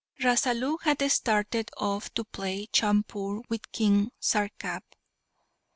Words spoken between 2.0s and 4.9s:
to play chaupur with King Sarkap.